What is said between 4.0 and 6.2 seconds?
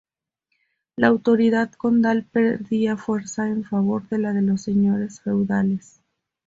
de la de los señores feudales.